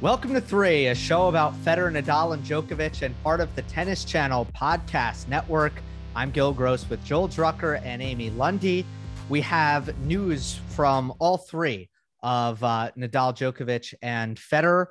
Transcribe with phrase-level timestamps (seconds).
[0.00, 4.04] Welcome to Three, a show about Federer, Nadal, and Djokovic, and part of the Tennis
[4.04, 5.72] Channel podcast network.
[6.14, 8.86] I'm Gill Gross with Joel Drucker and Amy Lundy.
[9.28, 11.90] We have news from all three
[12.22, 14.86] of uh, Nadal, Djokovic, and Federer.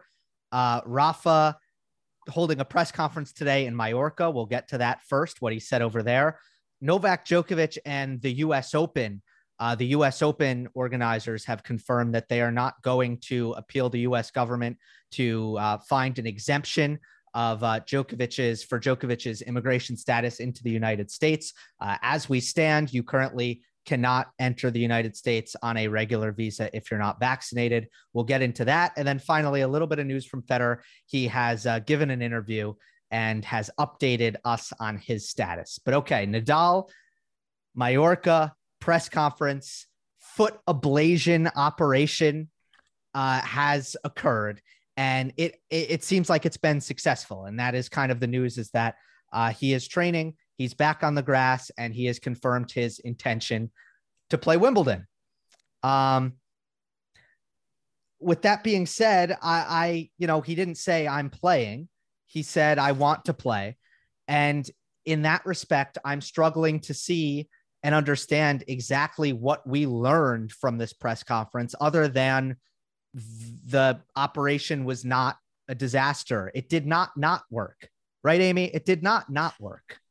[0.52, 1.58] Uh, Rafa
[2.28, 4.30] holding a press conference today in Mallorca.
[4.30, 6.38] We'll get to that first, what he said over there.
[6.82, 8.76] Novak Djokovic and the U.S.
[8.76, 9.22] Open
[9.60, 10.22] uh, the U.S.
[10.22, 14.32] Open organizers have confirmed that they are not going to appeal the U.S.
[14.32, 14.78] government
[15.12, 17.00] to uh, find an exemption
[17.34, 21.54] of uh, Djokovic's for Djokovic's immigration status into the United States.
[21.80, 26.70] Uh, as we stand, you currently cannot enter the United States on a regular visa
[26.76, 27.88] if you're not vaccinated.
[28.14, 30.80] We'll get into that, and then finally, a little bit of news from Federer.
[31.06, 32.74] He has uh, given an interview
[33.12, 35.80] and has updated us on his status.
[35.84, 36.90] But okay, Nadal,
[37.76, 38.54] Mallorca
[38.88, 39.86] press conference,
[40.18, 42.50] foot ablation operation
[43.14, 44.62] uh, has occurred,
[44.96, 47.44] and it, it, it seems like it's been successful.
[47.44, 48.96] And that is kind of the news is that
[49.34, 53.72] uh, he is training, he's back on the grass, and he has confirmed his intention
[54.30, 55.06] to play Wimbledon.
[55.84, 56.36] Um,
[58.22, 61.90] with that being said, I, I, you know, he didn't say I'm playing.
[62.26, 63.76] He said I want to play,
[64.30, 64.66] and
[65.04, 67.50] in that respect, I'm struggling to see
[67.88, 72.58] and understand exactly what we learned from this press conference, other than
[73.14, 75.38] the operation was not
[75.70, 76.52] a disaster.
[76.54, 77.90] It did not not work,
[78.26, 78.66] right, Amy?
[78.66, 80.02] It did not not work.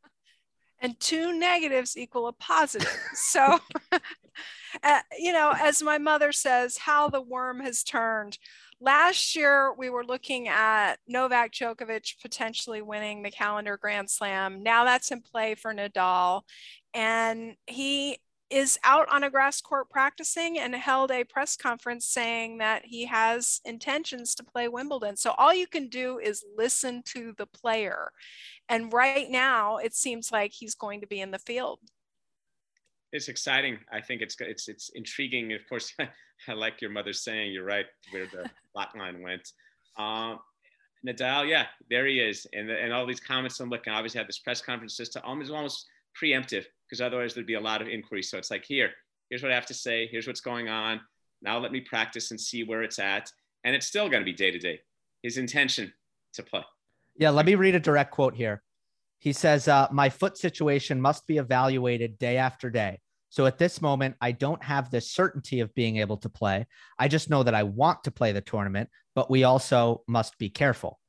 [0.81, 2.89] And two negatives equal a positive.
[3.13, 3.59] So,
[4.83, 8.39] uh, you know, as my mother says, how the worm has turned.
[8.81, 14.63] Last year, we were looking at Novak Djokovic potentially winning the calendar Grand Slam.
[14.63, 16.43] Now that's in play for Nadal
[16.97, 18.19] and he
[18.49, 23.05] is out on a grass court practicing and held a press conference saying that he
[23.05, 25.17] has intentions to play Wimbledon.
[25.17, 28.13] So all you can do is listen to the player.
[28.69, 31.81] And right now it seems like he's going to be in the field.
[33.13, 33.79] It's exciting.
[33.93, 35.53] I think it's it's it's intriguing.
[35.53, 35.93] Of course,
[36.49, 39.53] I like your mother saying you're right where the lot line went.
[39.97, 40.39] Um,
[41.07, 43.93] Nadal, yeah, there he is, and and all these comments I'm looking.
[43.93, 45.87] Obviously, had this press conference just to almost almost
[46.21, 48.31] preemptive because otherwise there'd be a lot of inquiries.
[48.31, 48.91] So it's like, here,
[49.31, 50.09] here's what I have to say.
[50.11, 51.01] Here's what's going on.
[51.43, 53.31] Now let me practice and see where it's at.
[53.65, 54.81] And it's still going to be day to day.
[55.23, 55.93] His intention
[56.35, 56.65] to play.
[57.17, 58.63] Yeah, let me read a direct quote here.
[59.19, 63.01] He says, uh, My foot situation must be evaluated day after day.
[63.31, 66.67] So at this moment, I don't have the certainty of being able to play.
[66.99, 70.49] I just know that I want to play the tournament, but we also must be
[70.49, 71.01] careful.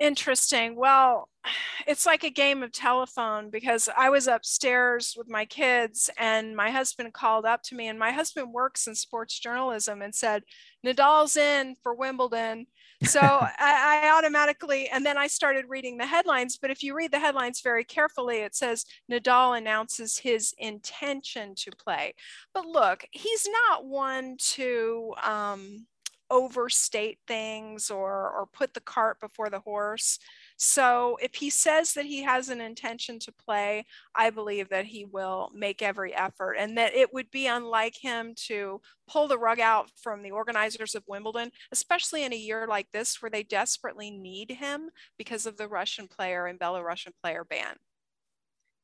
[0.00, 0.76] Interesting.
[0.76, 1.28] Well,
[1.86, 6.70] it's like a game of telephone because I was upstairs with my kids and my
[6.70, 10.42] husband called up to me and my husband works in sports journalism and said,
[10.86, 12.66] Nadal's in for Wimbledon.
[13.02, 16.58] So I, I, automatically, and then I started reading the headlines.
[16.60, 21.70] But if you read the headlines very carefully, it says Nadal announces his intention to
[21.72, 22.14] play.
[22.54, 25.86] But look, he's not one to, um,
[26.30, 30.18] overstate things or or put the cart before the horse.
[30.56, 33.84] So if he says that he has an intention to play,
[34.14, 38.34] I believe that he will make every effort and that it would be unlike him
[38.46, 42.88] to pull the rug out from the organizers of Wimbledon, especially in a year like
[42.92, 47.76] this where they desperately need him because of the Russian player and Belarusian player ban.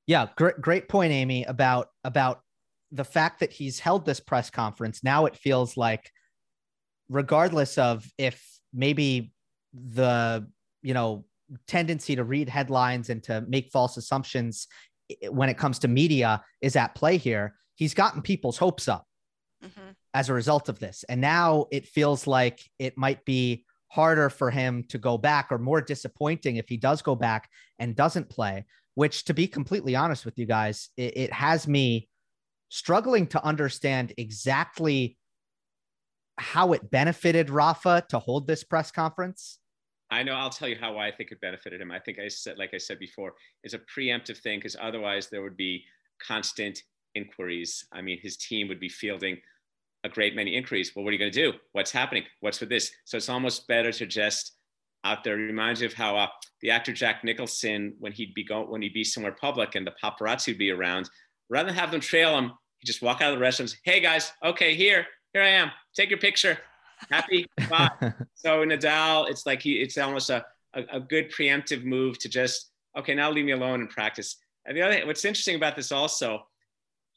[0.06, 2.40] Yeah, great great point Amy about about
[2.92, 5.02] the fact that he's held this press conference.
[5.02, 6.10] Now it feels like
[7.08, 8.42] regardless of if
[8.72, 9.32] maybe
[9.72, 10.46] the
[10.82, 11.24] you know
[11.66, 14.66] tendency to read headlines and to make false assumptions
[15.28, 19.06] when it comes to media is at play here he's gotten people's hopes up
[19.62, 19.90] mm-hmm.
[20.14, 24.50] as a result of this and now it feels like it might be harder for
[24.50, 27.48] him to go back or more disappointing if he does go back
[27.78, 28.64] and doesn't play
[28.94, 32.08] which to be completely honest with you guys it, it has me
[32.70, 35.16] struggling to understand exactly
[36.38, 39.58] how it benefited Rafa to hold this press conference?
[40.10, 40.34] I know.
[40.34, 41.90] I'll tell you how I think it benefited him.
[41.90, 45.42] I think I said, like I said before, is a preemptive thing because otherwise there
[45.42, 45.84] would be
[46.24, 46.82] constant
[47.14, 47.86] inquiries.
[47.92, 49.38] I mean, his team would be fielding
[50.04, 50.92] a great many inquiries.
[50.94, 51.58] Well, what are you going to do?
[51.72, 52.24] What's happening?
[52.40, 52.92] What's with this?
[53.04, 54.52] So it's almost better to just
[55.04, 55.34] out there.
[55.34, 56.28] It reminds you of how uh,
[56.60, 59.94] the actor Jack Nicholson, when he'd be going, when he'd be somewhere public and the
[60.02, 61.08] paparazzi would be around,
[61.48, 63.74] rather than have them trail him, he'd just walk out of the restaurant.
[63.84, 65.70] Hey guys, okay, here, here I am.
[65.94, 66.56] Take your picture.
[67.10, 67.46] Happy.
[67.68, 67.90] Bye.
[68.34, 72.70] so Nadal, it's like he, it's almost a, a, a good preemptive move to just,
[72.96, 74.36] okay, now leave me alone and practice.
[74.64, 76.46] And the other, thing, what's interesting about this also,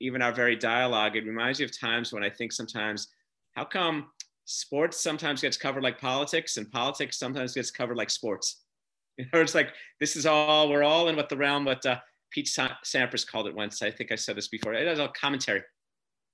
[0.02, 3.08] even our very dialogue, it reminds me of times when I think sometimes,
[3.54, 4.08] how come
[4.46, 8.64] sports sometimes gets covered like politics and politics sometimes gets covered like sports?
[9.19, 9.69] You know, it's like,
[10.00, 11.98] this is all, we're all in what the realm, what uh,
[12.30, 13.81] Pete Sampras called it once.
[13.81, 14.75] I think I said this before.
[14.75, 15.64] It is a commentary.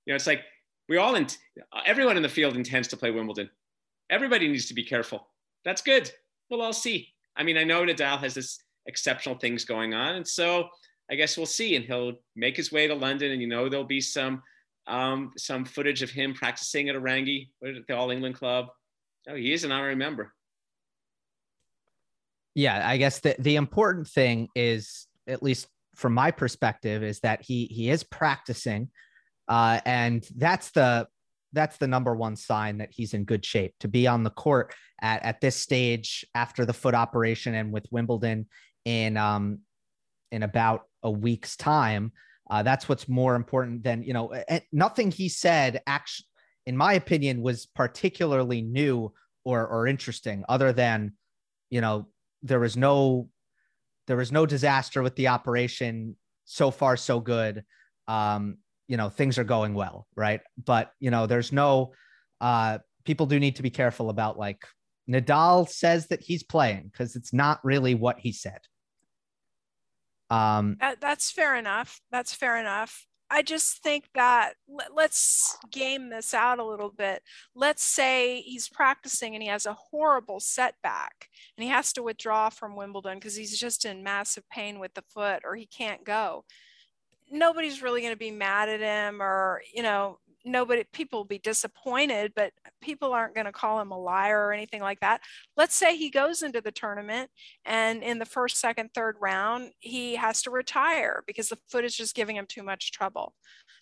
[0.04, 0.42] You know, it's like
[0.88, 1.26] we all, in,
[1.86, 3.50] everyone in the field intends to play Wimbledon.
[4.10, 5.28] Everybody needs to be careful.
[5.64, 6.10] That's good.
[6.50, 7.08] We'll all see.
[7.36, 10.68] I mean, I know Nadal has this exceptional things going on, and so
[11.10, 11.76] I guess we'll see.
[11.76, 14.42] And he'll make his way to London, and you know there'll be some
[14.86, 18.66] um, some footage of him practicing at Aorangi, the All England Club.
[19.28, 20.32] Oh, he is an honorary member.
[22.54, 25.66] Yeah, I guess the the important thing is, at least
[25.96, 28.90] from my perspective, is that he he is practicing,
[29.48, 31.06] uh, and that's the
[31.52, 34.74] that's the number one sign that he's in good shape to be on the court
[35.00, 38.46] at, at this stage after the foot operation and with Wimbledon
[38.84, 39.60] in um
[40.32, 42.12] in about a week's time.
[42.50, 44.34] Uh, that's what's more important than you know.
[44.72, 46.26] Nothing he said, actually,
[46.66, 49.12] in my opinion, was particularly new
[49.44, 51.12] or or interesting, other than
[51.70, 52.08] you know
[52.42, 53.28] there was no
[54.06, 56.16] there was no disaster with the operation.
[56.44, 57.64] So far, so good.
[58.06, 58.58] Um,
[58.88, 60.40] you know things are going well, right?
[60.62, 61.92] But you know there's no.
[62.40, 64.64] Uh, people do need to be careful about like
[65.08, 68.60] Nadal says that he's playing because it's not really what he said.
[70.30, 72.00] Um, that, that's fair enough.
[72.10, 73.06] That's fair enough.
[73.30, 77.22] I just think that let, us game this out a little bit.
[77.54, 82.50] Let's say he's practicing and he has a horrible setback and he has to withdraw
[82.50, 86.44] from Wimbledon because he's just in massive pain with the foot or he can't go.
[87.30, 91.38] Nobody's really going to be mad at him or, you know, nobody people will be
[91.38, 95.20] disappointed but people aren't going to call him a liar or anything like that.
[95.56, 97.30] Let's say he goes into the tournament
[97.64, 101.96] and in the first second third round he has to retire because the foot is
[101.96, 103.34] just giving him too much trouble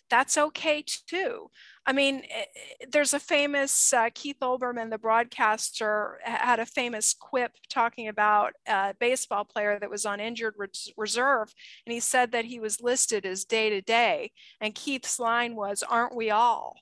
[0.09, 1.49] that's okay too.
[1.85, 2.41] I mean eh,
[2.81, 8.53] eh, there's a famous uh, keith olbermann the broadcaster had a famous quip talking about
[8.67, 10.55] a baseball player that was on injured
[10.97, 11.53] reserve
[11.85, 15.83] and he said that he was listed as day to day and keith's line was
[15.83, 16.75] aren't we all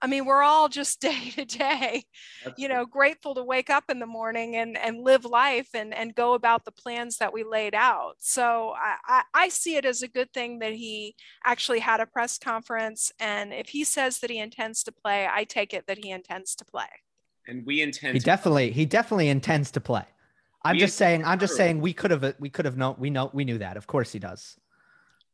[0.00, 2.04] I mean, we're all just day to day,
[2.56, 6.14] you know, grateful to wake up in the morning and, and live life and, and
[6.14, 8.14] go about the plans that we laid out.
[8.18, 11.14] So I, I, I see it as a good thing that he
[11.44, 13.12] actually had a press conference.
[13.18, 16.54] And if he says that he intends to play, I take it that he intends
[16.56, 16.88] to play.
[17.46, 20.04] And we intend he definitely, he definitely intends to play.
[20.64, 23.10] I'm we just saying, I'm just saying we could have, we could have known, we
[23.10, 23.76] know, we knew that.
[23.76, 24.56] Of course he does.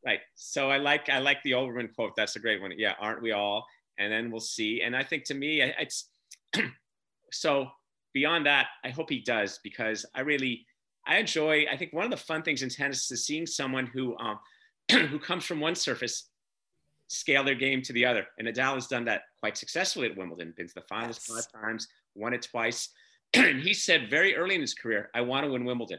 [0.05, 0.21] Right.
[0.35, 2.15] So I like, I like the Olbermann quote.
[2.15, 2.73] That's a great one.
[2.77, 2.93] Yeah.
[3.01, 3.67] Aren't we all?
[3.99, 4.83] And then we'll see.
[4.83, 6.09] And I think to me, it's
[7.33, 7.69] so
[8.13, 10.67] beyond that, I hope he does because I really,
[11.07, 14.17] I enjoy, I think one of the fun things in tennis is seeing someone who,
[14.19, 14.39] um,
[14.91, 16.29] who comes from one surface
[17.09, 18.27] scale their game to the other.
[18.39, 21.47] And Nadal has done that quite successfully at Wimbledon, been to the finals yes.
[21.53, 22.89] five times, won it twice.
[23.35, 25.99] and he said very early in his career, I want to win Wimbledon.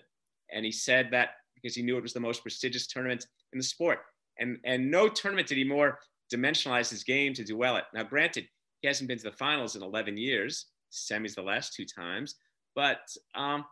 [0.51, 3.63] And he said that because he knew it was the most prestigious tournament in the
[3.63, 3.99] sport.
[4.39, 5.99] And, and no tournament did he more
[6.34, 7.86] dimensionalize his game to do well at.
[7.94, 8.48] Now, granted,
[8.82, 12.36] he hasn't been to the finals in 11 years, semis the last two times,
[12.75, 13.65] but um,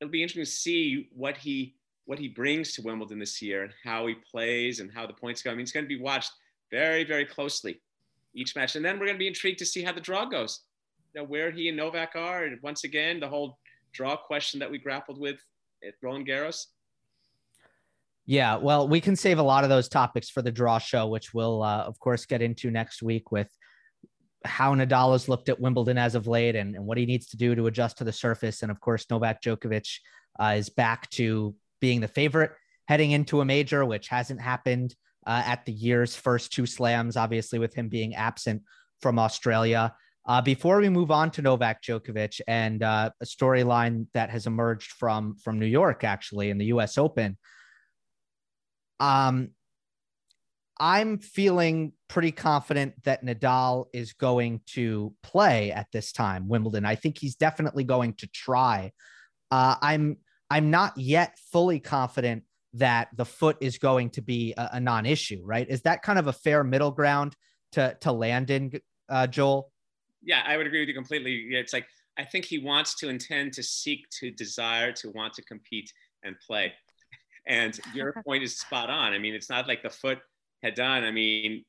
[0.00, 3.72] it'll be interesting to see what he what he brings to Wimbledon this year and
[3.84, 5.52] how he plays and how the points go.
[5.52, 6.32] I mean, it's going to be watched
[6.68, 7.80] very, very closely
[8.34, 10.62] each match, and then we're going to be intrigued to see how the draw goes.
[11.14, 13.58] Know, where he and Novak are, and once again, the whole
[13.92, 15.38] draw question that we grappled with
[15.86, 16.66] at Roland Garros.
[18.24, 21.34] Yeah, well, we can save a lot of those topics for the draw show, which
[21.34, 23.50] we'll, uh, of course, get into next week with
[24.44, 27.36] how Nadal has looked at Wimbledon as of late and, and what he needs to
[27.36, 28.62] do to adjust to the surface.
[28.62, 29.88] And of course, Novak Djokovic
[30.40, 32.52] uh, is back to being the favorite
[32.88, 34.94] heading into a major, which hasn't happened
[35.26, 38.62] uh, at the year's first two slams, obviously, with him being absent
[39.00, 39.94] from Australia.
[40.26, 44.92] Uh, before we move on to Novak Djokovic and uh, a storyline that has emerged
[44.92, 46.96] from from New York, actually, in the U.S.
[46.96, 47.36] Open,
[49.00, 49.50] um,
[50.78, 56.84] I'm feeling pretty confident that Nadal is going to play at this time, Wimbledon.
[56.84, 58.92] I think he's definitely going to try.
[59.50, 60.16] Uh, I'm
[60.50, 62.42] I'm not yet fully confident
[62.74, 65.68] that the foot is going to be a, a non-issue, right?
[65.68, 67.36] Is that kind of a fair middle ground
[67.72, 68.72] to to land in
[69.08, 69.70] uh, Joel?
[70.22, 71.48] Yeah, I would agree with you completely.
[71.50, 71.86] It's like
[72.18, 76.36] I think he wants to intend to seek to desire to want to compete and
[76.46, 76.72] play.
[77.46, 79.12] And your point is spot on.
[79.12, 80.18] I mean, it's not like the foot
[80.62, 81.04] had done.
[81.04, 81.64] I mean,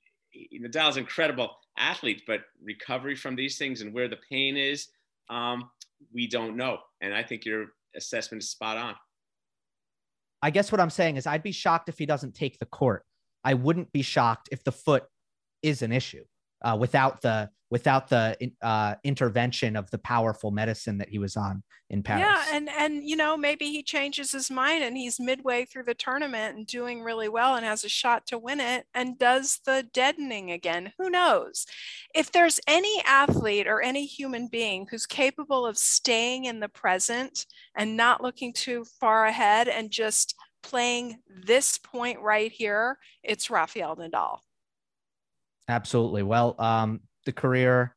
[0.54, 4.88] Nadal's incredible athlete, but recovery from these things and where the pain is,
[5.30, 5.70] um,
[6.14, 6.80] we don't know.
[7.02, 8.96] And I think your assessment is spot on.
[10.42, 13.04] I guess what I'm saying is I'd be shocked if he doesn't take the court.
[13.44, 15.04] I wouldn't be shocked if the foot
[15.62, 16.24] is an issue
[16.64, 21.64] uh, without the without the uh, intervention of the powerful medicine that he was on
[21.90, 22.22] in Paris.
[22.22, 25.96] Yeah, and and you know maybe he changes his mind and he's midway through the
[25.96, 29.88] tournament and doing really well and has a shot to win it and does the
[29.92, 30.94] deadening again.
[31.00, 31.66] Who knows?
[32.14, 37.48] If there's any athlete or any human being who's capable of staying in the present
[37.76, 43.96] and not looking too far ahead and just playing this point right here, it's Rafael
[43.96, 44.38] Nadal.
[45.68, 46.24] Absolutely.
[46.24, 47.96] Well, um, the career,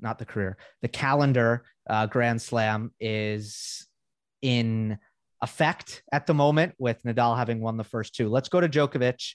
[0.00, 3.86] not the career, the calendar uh, Grand Slam is
[4.42, 4.98] in
[5.42, 8.28] effect at the moment with Nadal having won the first two.
[8.28, 9.34] Let's go to Djokovic.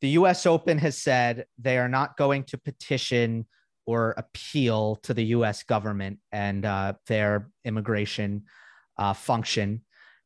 [0.00, 3.46] The US Open has said they are not going to petition
[3.86, 8.44] or appeal to the US government and uh, their immigration
[8.98, 9.82] uh, function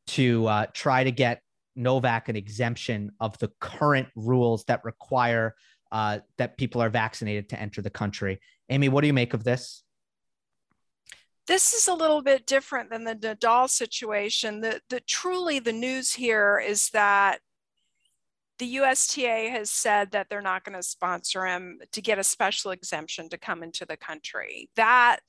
[0.09, 1.43] to uh, try to get
[1.77, 5.55] Novak an exemption of the current rules that require
[5.93, 8.41] uh, that people are vaccinated to enter the country.
[8.69, 9.83] Amy, what do you make of this?
[11.47, 14.61] This is a little bit different than the Nadal situation.
[14.61, 17.41] The, the truly the news here is that
[18.59, 22.73] the USTA has said that they're not going to sponsor him to get a special
[22.73, 24.69] exemption to come into the country.
[24.77, 25.21] That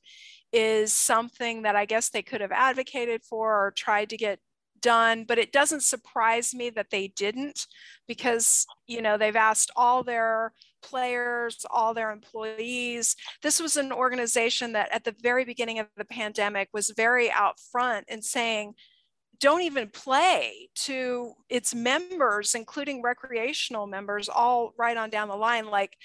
[0.52, 4.40] is something that I guess they could have advocated for or tried to get
[4.82, 7.68] done, but it doesn't surprise me that they didn't
[8.08, 13.16] because, you know, they've asked all their players, all their employees.
[13.42, 17.60] This was an organization that at the very beginning of the pandemic was very out
[17.72, 18.74] front in saying,
[19.40, 25.68] don't even play to its members, including recreational members, all right on down the line.
[25.70, 25.96] Like,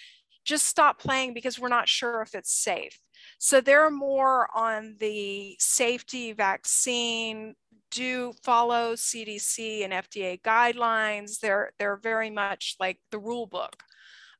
[0.44, 2.98] just stop playing because we're not sure if it's safe.
[3.38, 7.54] So they're more on the safety, vaccine,
[7.94, 11.38] do follow CDC and FDA guidelines.
[11.38, 13.84] They're, they're very much like the rule book.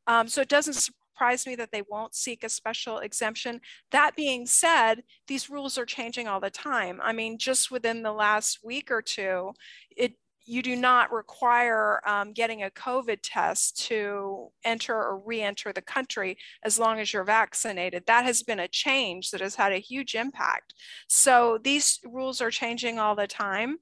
[0.07, 3.61] Um, so it doesn't surprise me that they won't seek a special exemption.
[3.93, 7.01] That being said, these rules are changing all the time.
[7.03, 9.53] I mean, just within the last week or two,
[9.97, 15.73] it you do not require um, getting a COVID test to enter or re enter
[15.73, 18.05] the country as long as you're vaccinated.
[18.07, 20.75] That has been a change that has had a huge impact.
[21.09, 23.79] So these rules are changing all the time.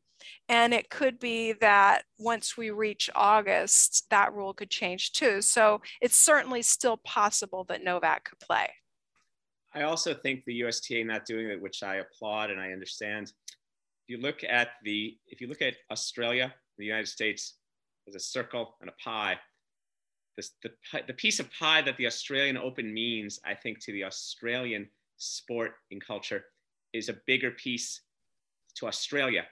[0.49, 5.43] And it could be that once we reach August, that rule could change too.
[5.43, 8.69] So it's certainly still possible that Novak could play.
[9.75, 13.33] I also think the USTA not doing it, which I applaud and I understand,
[14.13, 17.55] you look at the, if you look at Australia, the United States,
[18.07, 19.39] as a circle and a pie.
[20.37, 20.71] This, the,
[21.07, 25.73] the piece of pie that the Australian Open means, I think, to the Australian sport
[25.91, 26.45] and culture
[26.93, 28.03] is a bigger piece
[28.77, 29.45] to Australia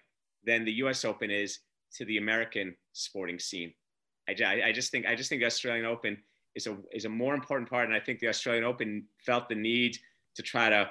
[0.44, 1.60] than the US Open is
[1.96, 3.72] to the American sporting scene.
[4.28, 6.16] I, I just think I just think the Australian Open
[6.54, 9.56] is a is a more important part, and I think the Australian Open felt the
[9.56, 9.96] need
[10.36, 10.90] to try to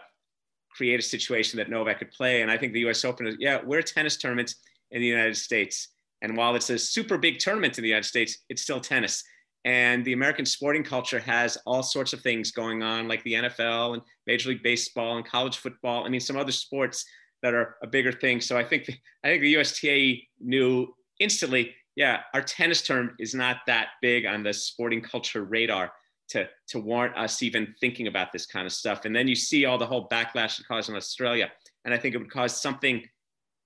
[0.75, 2.41] create a situation that Novak could play.
[2.41, 3.03] And I think the U.S.
[3.05, 4.53] Open is, yeah, we're a tennis tournament
[4.91, 5.89] in the United States.
[6.21, 9.23] And while it's a super big tournament in the United States, it's still tennis.
[9.65, 13.93] And the American sporting culture has all sorts of things going on, like the NFL
[13.93, 16.05] and Major League Baseball and college football.
[16.05, 17.05] I mean, some other sports
[17.41, 18.41] that are a bigger thing.
[18.41, 23.33] So I think the, I think the USTA knew instantly, yeah, our tennis term is
[23.33, 25.91] not that big on the sporting culture radar
[26.29, 29.05] to, to warrant us even thinking about this kind of stuff.
[29.05, 31.51] And then you see all the whole backlash it caused in Australia.
[31.85, 33.03] And I think it would cause something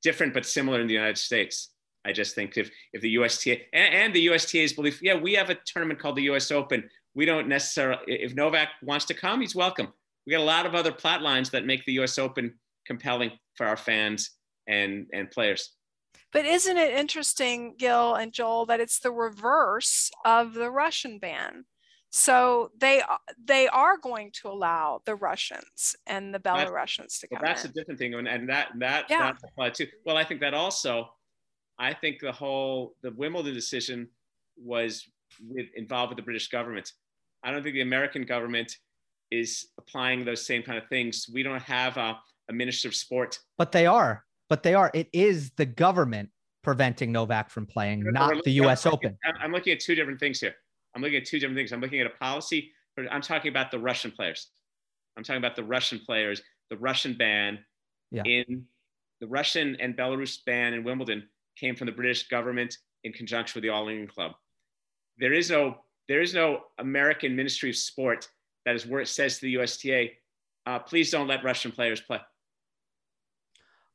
[0.02, 1.70] different but similar in the United States.
[2.06, 5.50] I just think if, if the USTA and, and the USTA's belief, yeah, we have
[5.50, 6.90] a tournament called the US Open.
[7.16, 9.88] We don't necessarily, if Novak wants to come, he's welcome.
[10.26, 12.54] We got a lot of other plot lines that make the US Open
[12.86, 14.32] compelling for our fans
[14.68, 15.72] and, and players.
[16.32, 21.66] But isn't it interesting, Gil and Joel, that it's the reverse of the Russian ban?
[22.16, 27.40] So they uh, they are going to allow the Russians and the Belarusians to come.
[27.42, 27.72] Well, that's in.
[27.72, 29.32] a different thing, and, and that that yeah.
[29.32, 29.88] that applied too.
[30.06, 31.10] Well, I think that also,
[31.80, 34.08] I think the whole the Wimbledon decision
[34.58, 35.10] was
[35.50, 36.92] with, involved with the British government.
[37.44, 38.72] I don't think the American government
[39.32, 41.26] is applying those same kind of things.
[41.34, 44.24] We don't have a, a minister of sport, but they are.
[44.50, 44.92] But they are.
[44.94, 46.30] It is the government
[46.64, 48.86] preventing Novak from playing, not the U.S.
[48.86, 49.18] Open.
[49.42, 50.54] I'm looking at two different things here.
[50.96, 51.72] I'm looking at two different things.
[51.72, 52.72] I'm looking at a policy,
[53.12, 54.50] I'm talking about the Russian players.
[55.18, 57.60] I'm talking about the Russian players, the Russian ban
[58.12, 58.24] yeah.
[58.26, 58.66] in
[59.20, 63.64] the Russian and Belarus ban in Wimbledon came from the British government in conjunction with
[63.64, 64.34] the All England Club.
[65.18, 68.28] There is no there is no American Ministry of Sport
[68.66, 70.10] that is where it says to the USTA,
[70.66, 72.20] uh, please don't let Russian players play.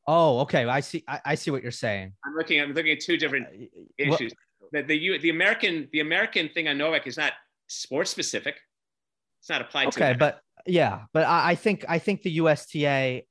[0.07, 0.65] Oh, okay.
[0.65, 1.05] I see.
[1.07, 2.15] I, I, see what you're saying.
[2.25, 2.63] I'm looking.
[2.63, 4.33] I'm looking at two different uh, issues.
[4.73, 7.33] Well, the, the the American the American thing on Novak is not
[7.69, 8.57] sports specific.
[9.41, 10.05] It's not applied okay, to.
[10.11, 13.23] Okay, but yeah, but I, I think I think the USTA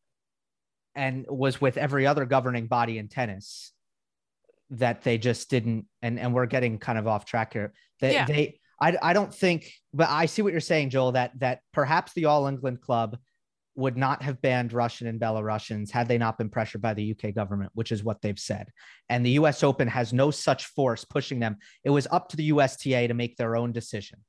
[0.96, 3.72] and was with every other governing body in tennis
[4.72, 7.74] that they just didn't and and we're getting kind of off track here.
[8.02, 8.26] They yeah.
[8.26, 12.14] they I I don't think but I see what you're saying, Joel, that that perhaps
[12.14, 13.18] the All England Club
[13.78, 17.34] would not have banned Russian and Belarusians had they not been pressured by the UK
[17.34, 18.70] government, which is what they've said.
[19.08, 21.58] And the US Open has no such force pushing them.
[21.84, 24.20] It was up to the USTA to make their own decision.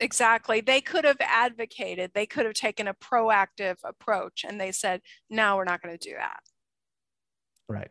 [0.00, 0.60] Exactly.
[0.60, 5.56] They could have advocated, they could have taken a proactive approach, and they said, no,
[5.56, 6.40] we're not going to do that.
[7.68, 7.90] Right.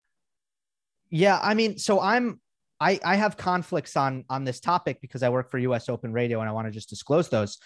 [1.11, 2.39] Yeah, I mean, so I'm
[2.79, 6.39] I I have conflicts on on this topic because I work for US Open Radio
[6.39, 7.59] and I want to just disclose those.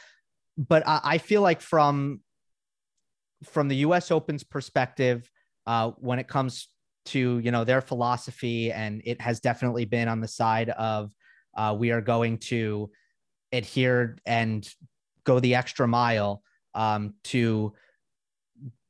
[0.58, 2.22] But I, I feel like from
[3.44, 5.30] from the US Open's perspective,
[5.68, 6.70] uh, when it comes
[7.06, 11.12] to you know their philosophy, and it has definitely been on the side of
[11.56, 12.90] uh, we are going to
[13.52, 14.68] adhere and
[15.24, 16.42] go the extra mile
[16.74, 17.74] um, to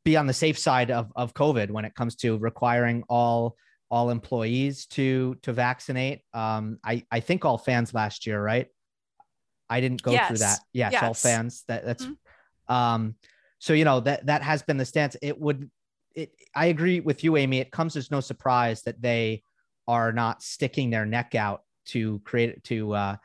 [0.06, 3.58] be on the safe side of, of COVID when it comes to requiring all
[3.95, 6.19] all employees to to vaccinate.
[6.34, 8.67] Um, I I think all fans last year, right?
[9.69, 10.27] I didn't go yes.
[10.27, 10.60] through that.
[10.73, 11.63] Yes, yes, all fans.
[11.69, 12.73] That that's mm-hmm.
[12.73, 13.15] um.
[13.60, 15.15] So you know that that has been the stance.
[15.21, 15.71] It would.
[16.13, 16.34] It.
[16.53, 17.60] I agree with you, Amy.
[17.60, 19.43] It comes as no surprise that they
[19.88, 23.15] are not sticking their neck out to create to uh,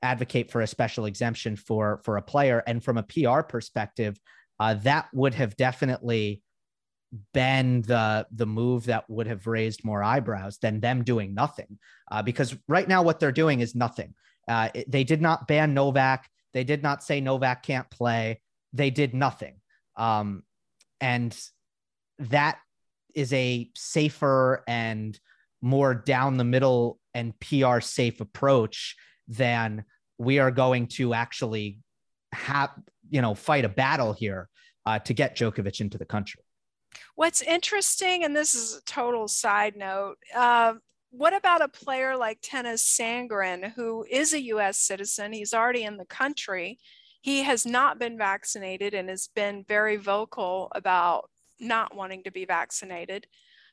[0.00, 2.62] advocate for a special exemption for for a player.
[2.66, 4.18] And from a PR perspective,
[4.58, 6.40] uh, that would have definitely
[7.32, 11.78] been the the move that would have raised more eyebrows than them doing nothing.
[12.10, 14.14] Uh, because right now, what they're doing is nothing.
[14.48, 16.28] Uh, it, they did not ban Novak.
[16.52, 18.40] They did not say Novak can't play.
[18.72, 19.56] They did nothing.
[19.96, 20.42] Um,
[21.00, 21.36] and
[22.18, 22.58] that
[23.14, 25.18] is a safer and
[25.62, 29.84] more down the middle and PR safe approach than
[30.18, 31.80] we are going to actually
[32.32, 32.70] have,
[33.10, 34.48] you know, fight a battle here
[34.84, 36.42] uh, to get Djokovic into the country.
[37.16, 40.74] What's interesting, and this is a total side note, uh,
[41.10, 45.32] what about a player like Tennys Sandgren, who is a US citizen?
[45.32, 46.78] He's already in the country.
[47.22, 52.44] He has not been vaccinated and has been very vocal about not wanting to be
[52.44, 53.26] vaccinated.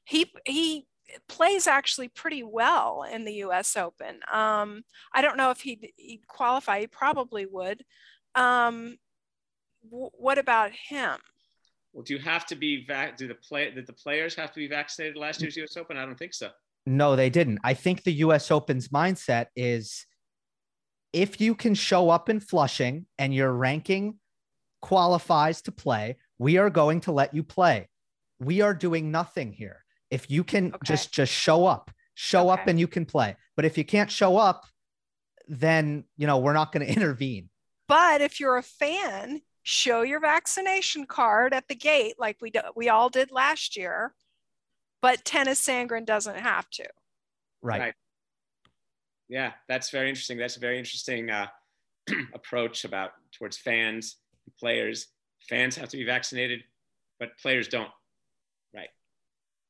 [0.05, 0.87] He, he
[1.27, 4.21] plays actually pretty well in the US Open.
[4.31, 7.83] Um, I don't know if he'd, he'd, qualify, he probably would.
[8.35, 8.95] Um,
[9.83, 11.17] w- what about him?
[11.93, 13.17] Well, do you have to be vac?
[13.17, 13.69] Do the play?
[13.71, 15.77] Did the players have to be vaccinated last year's U.S.
[15.77, 15.95] Open?
[15.95, 16.49] I don't think so.
[16.85, 17.59] No, they didn't.
[17.63, 18.51] I think the U.S.
[18.51, 20.05] Open's mindset is
[21.13, 24.15] if you can show up in Flushing and your ranking
[24.81, 27.87] qualifies to play, we are going to let you play.
[28.39, 29.85] We are doing nothing here.
[30.09, 30.77] If you can okay.
[30.83, 32.61] just just show up, show okay.
[32.61, 33.35] up and you can play.
[33.55, 34.65] But if you can't show up,
[35.47, 37.49] then you know we're not going to intervene.
[37.87, 42.59] But if you're a fan, show your vaccination card at the gate like we do,
[42.75, 44.13] we all did last year
[45.03, 46.85] but Tennys Sandgren doesn't have to.
[47.61, 47.93] Right, right.
[49.29, 50.37] yeah that's very interesting.
[50.37, 51.47] That's a very interesting uh,
[52.33, 54.17] approach about towards fans
[54.59, 55.07] players.
[55.49, 56.63] Fans have to be vaccinated
[57.19, 57.89] but players don't.
[58.73, 58.89] Right.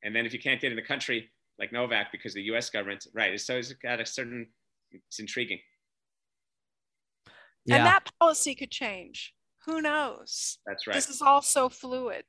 [0.04, 1.30] And then if you can't get in the country
[1.60, 4.48] like novak because the us government right so it's got a certain
[4.92, 5.60] it's intriguing.
[7.66, 7.78] Yeah.
[7.78, 9.34] and that policy could change
[9.66, 10.58] who knows?
[10.66, 10.94] That's right.
[10.94, 12.24] This is all so fluid.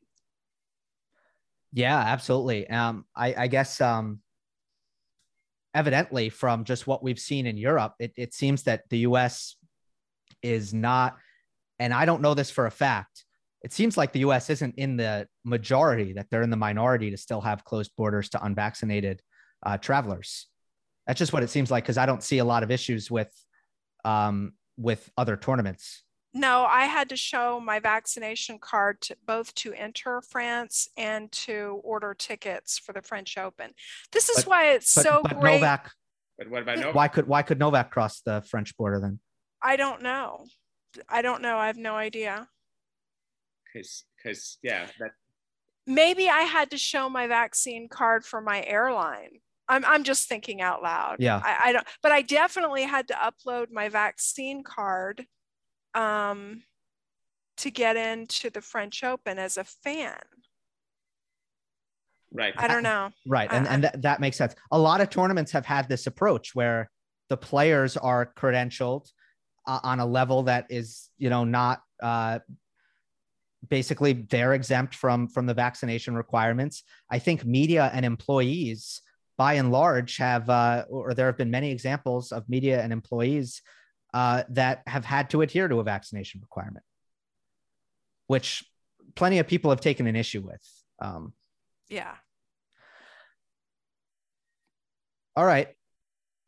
[1.72, 2.68] Yeah, absolutely.
[2.70, 4.20] Um, I, I guess um,
[5.74, 9.56] evidently from just what we've seen in Europe, it, it seems that the US
[10.42, 11.16] is not,
[11.80, 13.24] and I don't know this for a fact.
[13.62, 17.16] It seems like the US isn't in the majority, that they're in the minority to
[17.16, 19.20] still have closed borders to unvaccinated
[19.66, 20.46] uh, travelers.
[21.08, 23.32] That's just what it seems like because I don't see a lot of issues with
[24.04, 26.03] um, with other tournaments.
[26.36, 31.80] No, I had to show my vaccination card to, both to enter France and to
[31.84, 33.70] order tickets for the French Open.
[34.10, 35.54] This is But- why it's But, so but great.
[35.60, 35.92] Novak,
[36.36, 36.94] But what about Novak?
[36.94, 39.20] why could why could Novak cross the French border then?
[39.62, 40.46] I don't know.
[41.08, 41.56] I don't know.
[41.56, 42.48] I have no idea.
[43.72, 45.12] Because, because yeah, that
[45.86, 49.40] Maybe I had to show my vaccine card for my airline.
[49.68, 51.16] I'm, I'm just thinking out loud.
[51.18, 51.40] Yeah.
[51.44, 55.26] I, I don't, but I definitely had to upload my vaccine card
[55.94, 56.62] um,
[57.58, 60.18] to get into the French Open as a fan.
[62.32, 62.54] right.
[62.56, 63.10] I don't know.
[63.26, 63.48] Right.
[63.52, 64.54] And, I- and that, that makes sense.
[64.72, 66.90] A lot of tournaments have had this approach where
[67.28, 69.08] the players are credentialed
[69.66, 72.40] uh, on a level that is, you know, not uh,
[73.70, 76.82] basically they're exempt from from the vaccination requirements.
[77.10, 79.00] I think media and employees
[79.38, 83.62] by and large have uh, or there have been many examples of media and employees
[84.14, 86.84] uh, that have had to adhere to a vaccination requirement,
[88.28, 88.64] which
[89.16, 90.62] plenty of people have taken an issue with.
[91.02, 91.34] Um,
[91.88, 92.14] Yeah.
[95.36, 95.68] All right.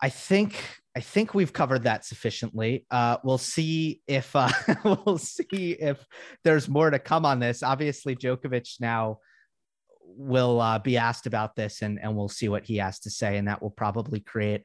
[0.01, 0.55] I think
[0.95, 2.87] I think we've covered that sufficiently.
[2.89, 4.49] Uh, we'll see if uh,
[4.85, 6.07] we'll see if
[6.45, 7.65] there's more to come on this.
[7.65, 9.19] Obviously, Djokovic now
[10.03, 13.39] will uh, be asked about this, and and we'll see what he has to say,
[13.39, 14.63] and that will probably create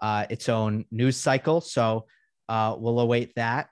[0.00, 1.60] uh, its own news cycle.
[1.60, 2.06] So
[2.48, 3.68] uh, we'll await that.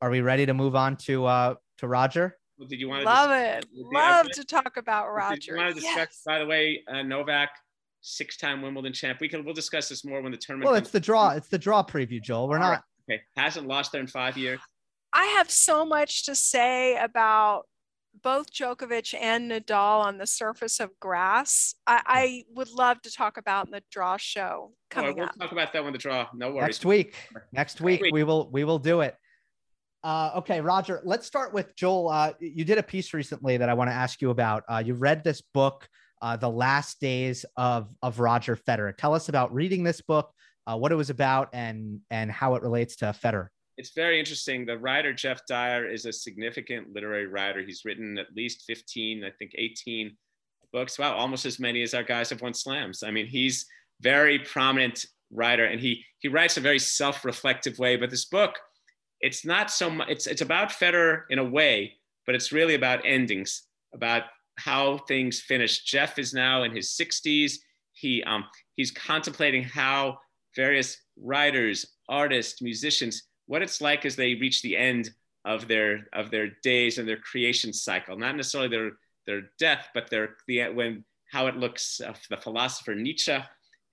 [0.00, 2.36] Are we ready to move on to uh, to Roger?
[2.58, 3.60] Well, did you want to Love dis- it.
[3.70, 5.52] did you- Love to talk about Did Roger.
[5.52, 6.22] you want to discuss, Yes.
[6.26, 7.50] by the way, uh, Novak,
[8.00, 9.20] six-time Wimbledon champ?
[9.20, 10.66] We can we'll discuss this more when the tournament.
[10.66, 10.86] Well, comes.
[10.86, 11.30] it's the draw.
[11.30, 12.48] It's the draw preview, Joel.
[12.48, 12.70] We're All not.
[12.70, 13.14] right.
[13.16, 13.22] okay.
[13.36, 14.60] Hasn't lost there in five years.
[15.12, 17.62] I have so much to say about
[18.22, 21.74] both Djokovic and Nadal on the surface of grass.
[21.86, 25.26] I, I would love to talk about in the draw show All right, coming we'll
[25.26, 25.38] up.
[25.38, 26.26] talk about that when the draw.
[26.34, 26.62] No worries.
[26.62, 27.14] next week
[27.52, 28.12] next week week.
[28.12, 29.14] we will we will do it
[30.04, 33.74] uh, okay roger let's start with joel uh, you did a piece recently that i
[33.74, 35.88] want to ask you about uh, you read this book
[36.22, 40.32] uh, the last days of of roger federer tell us about reading this book
[40.66, 43.48] uh, what it was about and and how it relates to federer
[43.78, 44.66] It's very interesting.
[44.66, 47.62] The writer Geoff Dyer is a significant literary writer.
[47.62, 50.16] He's written at least 15, I think 18
[50.72, 50.98] books.
[50.98, 53.04] Wow, almost as many as our guys have won slams.
[53.04, 53.66] I mean, he's
[54.00, 57.96] very prominent writer and he he writes a very self-reflective way.
[57.96, 58.58] But this book,
[59.20, 61.94] it's not so much, it's it's about Federer in a way,
[62.26, 63.62] but it's really about endings,
[63.94, 64.24] about
[64.56, 65.84] how things finish.
[65.84, 67.54] Geoff is now in his 60s.
[67.92, 70.18] He um he's contemplating how
[70.56, 75.10] various writers, artists, musicians, what it's like as they reach the end
[75.44, 78.16] of their of their days and their creation cycle.
[78.16, 78.90] Not necessarily their
[79.26, 83.36] their death, but their the when how it looks of the philosopher Nietzsche.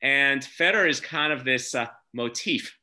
[0.01, 2.77] And Federer is kind of this uh, motif.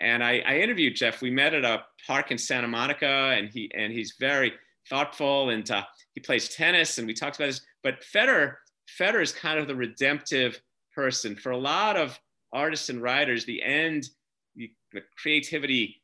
[0.00, 1.22] And I, I interviewed Geoff.
[1.22, 4.52] We met at a park in Santa Monica, and he and he's very
[4.90, 5.84] thoughtful, and uh,
[6.14, 7.62] he plays tennis, and we talked about this.
[7.82, 8.54] But Federer,
[9.00, 10.60] Federer is kind of the redemptive
[10.94, 12.18] person for a lot of
[12.52, 13.44] artists and writers.
[13.44, 14.08] The end,
[14.54, 16.02] the creativity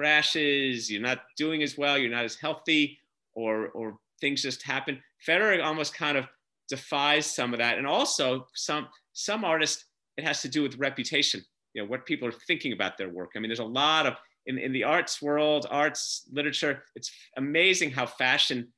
[0.00, 0.90] crashes.
[0.90, 1.98] You're not doing as well.
[1.98, 2.98] You're not as healthy,
[3.34, 4.98] or or things just happen.
[5.28, 6.26] Federer almost kind of
[6.70, 9.84] defies some of that, and also some some artists.
[10.16, 11.44] It has to do with reputation.
[11.74, 13.32] You know what people are thinking about their work.
[13.36, 14.14] I mean, there's a lot of
[14.46, 16.82] in, in the arts world, arts literature.
[16.96, 18.68] It's amazing how fashion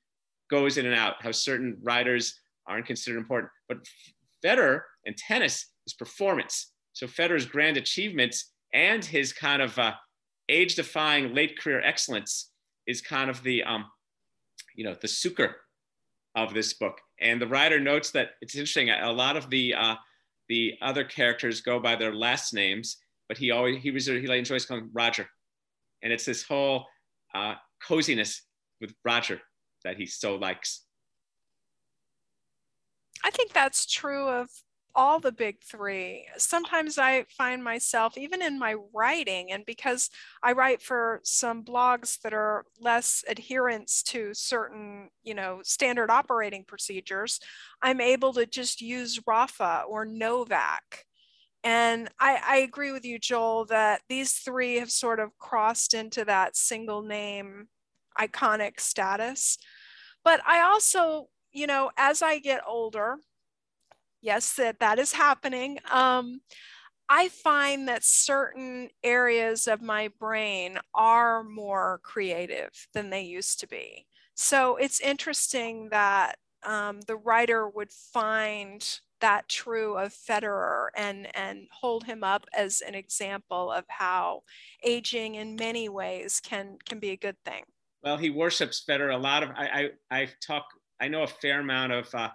[0.51, 1.15] goes in and out.
[1.21, 3.79] How certain writers aren't considered important, but
[4.45, 6.73] Federer and tennis is performance.
[6.95, 9.93] So Federer's grand achievements and his kind of uh,
[10.48, 12.50] age-defying late career excellence
[12.87, 13.85] is kind of the um,
[14.74, 15.57] you know the sucre
[16.35, 16.98] of this book.
[17.20, 18.90] And the writer notes that it's interesting.
[18.90, 19.94] A lot of the uh,
[20.48, 24.66] the other characters go by their last names, but he always he was he enjoys
[24.66, 25.28] calling Roger,
[26.02, 26.87] and it's this whole
[27.35, 27.55] uh,
[27.87, 28.42] coziness
[28.81, 29.40] with Roger
[29.85, 30.85] that he so likes.
[33.24, 34.48] I think that's true of
[34.94, 36.26] all the big three.
[36.37, 40.11] Sometimes I find myself, even in my writing, and because
[40.42, 46.64] I write for some blogs that are less adherence to certain, you know, standard operating
[46.64, 47.40] procedures,
[47.83, 51.07] I'm able to just use Rafa or Novak.
[51.64, 56.24] And I, I agree with you, Joel, that these three have sort of crossed into
[56.24, 57.68] that single name
[58.18, 59.59] iconic status.
[60.24, 63.16] But I also you know, as I get older,
[64.23, 65.79] yes, that that is happening.
[65.91, 66.41] Um,
[67.09, 73.69] I find that certain areas of my brain are more creative than they used to
[73.69, 74.07] be.
[74.35, 81.67] So it's interesting that um, the writer would find that true of Federer and, and
[81.71, 84.43] hold him up as an example of how
[84.83, 87.65] aging in many ways can, can be a good thing.
[88.03, 89.15] Well, he worships Federer.
[89.15, 90.65] A lot of, I, I, I talk,
[90.99, 92.31] I know a fair amount of uh,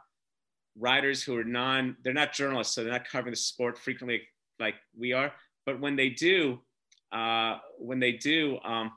[0.79, 4.21] writers who are non, they're not journalists, so they're not covering the sport frequently
[4.59, 5.31] like we are.
[5.65, 6.59] But when they do,
[7.11, 8.91] uh, when they do, um,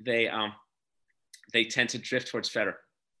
[0.00, 0.52] they, um,
[1.52, 2.74] they tend to drift towards Federer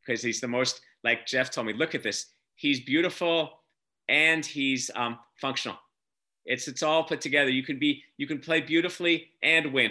[0.04, 2.26] because he's the most, like Geoff told me, look at this.
[2.54, 3.62] He's beautiful
[4.08, 5.76] and he's um, functional.
[6.44, 7.50] It's it's all put together.
[7.50, 9.90] You can be you can play beautifully and win,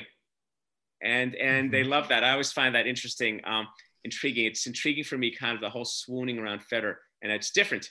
[1.01, 1.91] and and they mm-hmm.
[1.91, 2.23] love that.
[2.23, 3.67] I always find that interesting, um,
[4.03, 4.45] intriguing.
[4.45, 7.89] It's intriguing for me, kind of the whole swooning around Federer, and it's different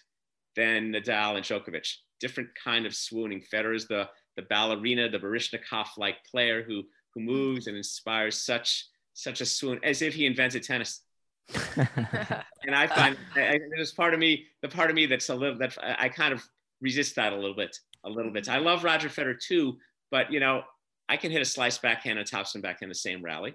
[0.56, 1.88] than Nadal and Djokovic.
[2.20, 3.42] Different kind of swooning.
[3.52, 6.82] Federer is the the ballerina, the Baryshnikov-like player who
[7.14, 11.00] who moves and inspires such such a swoon, as if he invented tennis.
[11.76, 15.76] and I find there's part of me, the part of me that's a little that
[15.82, 16.42] I kind of
[16.80, 18.48] resist that a little bit, a little bit.
[18.48, 19.78] I love Roger Federer too,
[20.10, 20.62] but you know,
[21.08, 23.54] I can hit a slice backhand and topspin backhand the same rally.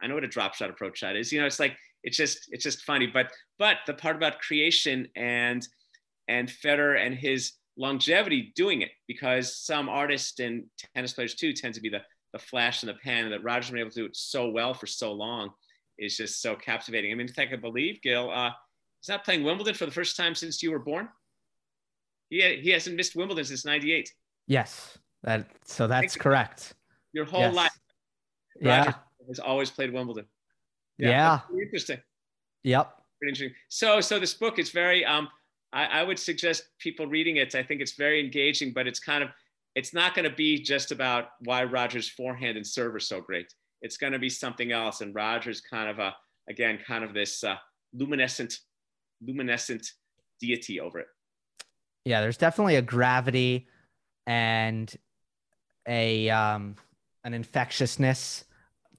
[0.00, 1.32] I know what a drop shot approach shot is.
[1.32, 1.76] You know, it's like
[2.06, 3.06] it's just it's just funny.
[3.06, 5.66] But but the part about creation and
[6.28, 10.64] and Federer and his longevity doing it because some artists and
[10.94, 12.00] tennis players too tend to be the
[12.32, 14.72] the flash in the pan and that Roger's been able to do it so well
[14.72, 15.50] for so long
[15.98, 17.10] is just so captivating.
[17.10, 18.50] I mean, if I could believe, Gil, uh,
[19.00, 21.08] he's not playing Wimbledon for the first time since you were born.
[22.28, 24.12] He, he hasn't missed Wimbledon since 98.
[24.46, 24.98] Yes.
[25.22, 26.74] That, so that's correct.
[27.14, 27.54] Your whole yes.
[27.54, 27.78] life.
[28.60, 28.94] Roger yeah.
[29.28, 30.26] has always played Wimbledon.
[30.98, 31.40] Yeah.
[31.50, 31.62] yeah.
[31.62, 31.98] Interesting.
[32.64, 32.92] Yep.
[33.20, 33.56] Pretty interesting.
[33.68, 35.28] So, so this book is very, um,
[35.72, 37.54] I, I would suggest people reading it.
[37.54, 39.30] I think it's very engaging, but it's kind of,
[39.74, 43.52] it's not going to be just about why Roger's forehand and serve are so great
[43.82, 45.00] it's going to be something else.
[45.00, 46.14] And Roger's kind of a,
[46.48, 47.56] again, kind of this uh,
[47.94, 48.58] luminescent,
[49.24, 49.86] luminescent
[50.40, 51.06] deity over it.
[52.04, 53.68] Yeah, there's definitely a gravity
[54.26, 54.94] and
[55.88, 56.76] a um,
[57.24, 58.44] an infectiousness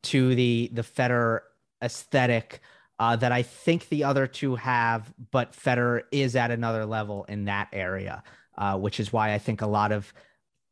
[0.03, 1.41] to the the Federer
[1.81, 2.61] aesthetic
[2.99, 7.45] uh, that I think the other two have, but Federer is at another level in
[7.45, 8.23] that area,
[8.57, 10.11] uh, which is why I think a lot of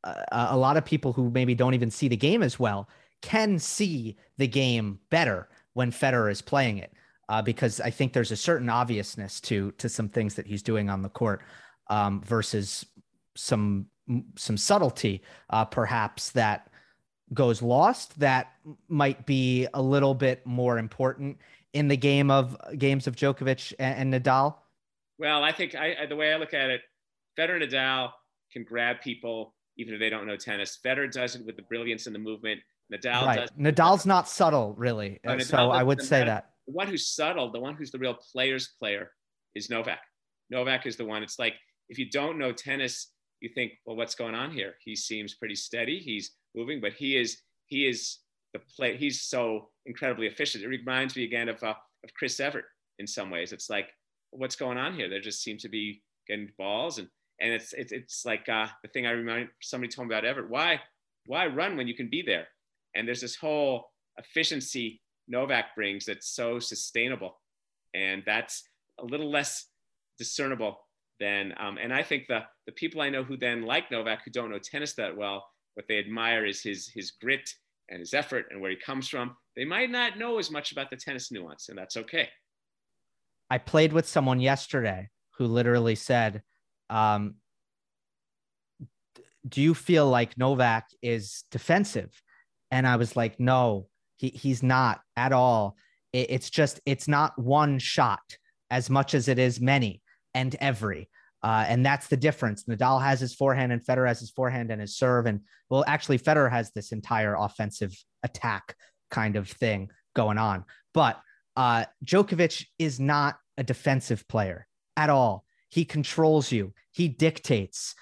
[0.04, 2.90] uh, a lot of people who maybe don't even see the game as well
[3.22, 6.94] can see the game better when Federer is playing it.
[7.28, 10.90] Uh, because I think there's a certain obviousness to to some things that he's doing
[10.90, 11.42] on the court
[11.90, 12.86] um, versus
[13.36, 13.88] some
[14.36, 16.70] some subtlety, uh, perhaps that
[17.34, 18.20] goes lost.
[18.20, 18.54] That
[18.88, 21.38] might be a little bit more important
[21.74, 24.56] in the game of games of Djokovic and, and Nadal.
[25.18, 26.82] Well, I think I, the way I look at it,
[27.38, 28.12] Federer and Nadal
[28.52, 30.80] can grab people even if they don't know tennis.
[30.84, 32.62] Federer does it with the brilliance and the movement.
[32.94, 33.40] Nadal right.
[33.40, 33.52] does.
[33.52, 35.20] Nadal's not subtle, really.
[35.26, 36.52] Oh, no, so I would say that.
[36.68, 39.12] The one who's subtle, the one who's the real player's player
[39.54, 40.00] is Novak.
[40.50, 41.24] Novak is the one.
[41.24, 41.56] It's like
[41.90, 43.12] if you don't know tennis,
[43.42, 44.76] you think, well, what's going on here?
[44.84, 46.00] He seems pretty steady.
[46.00, 47.38] He's moving, but he is
[47.68, 48.20] he is
[48.54, 48.98] the play.
[48.98, 50.64] He's so incredibly efficient.
[50.64, 52.66] It reminds me again of uh, of Chris Evert
[53.00, 53.52] in some ways.
[53.52, 53.90] It's like,
[54.32, 55.10] what's going on here?
[55.10, 57.08] There just seem to be getting balls and
[57.42, 60.50] and it's it's, it's like uh, the thing I remind somebody told me about Everett.
[60.50, 60.80] Why
[61.26, 62.48] why run when you can be there?
[62.96, 67.40] And there's this whole efficiency Novak brings that's so sustainable.
[67.94, 68.64] And that's
[69.00, 69.68] a little less
[70.18, 70.80] discernible
[71.20, 74.32] than, um, and I think the, the people I know who then like Novak, who
[74.32, 77.50] don't know tennis that well, what they admire is his, his grit
[77.90, 79.36] and his effort and where he comes from.
[79.56, 82.30] They might not know as much about the tennis nuance, and that's okay.
[83.50, 86.42] I played with someone yesterday who literally said,
[86.90, 87.36] um,
[89.48, 92.10] do you feel like Novak is defensive?
[92.72, 95.76] And I was like, no, he, he's not at all.
[96.12, 98.38] It, it's just, it's not one shot
[98.72, 100.02] as much as it is many
[100.34, 101.10] and every.
[101.46, 102.64] Uh, and that's the difference.
[102.64, 105.28] Nadal has his forehand and Federer has his forehand and his serve.
[105.28, 108.76] And well, actually, Federer has this entire offensive attack
[109.12, 110.66] kind of thing going on.
[110.92, 111.22] But
[111.56, 114.66] uh, Djokovic is not a defensive player
[114.98, 115.46] at all.
[115.70, 117.94] He controls you, he dictates,